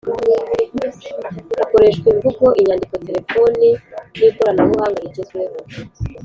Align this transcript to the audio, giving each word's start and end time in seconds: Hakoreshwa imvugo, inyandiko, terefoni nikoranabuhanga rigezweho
Hakoreshwa 1.59 2.07
imvugo, 2.13 2.45
inyandiko, 2.59 2.95
terefoni 3.07 3.67
nikoranabuhanga 4.17 4.99
rigezweho 5.05 5.57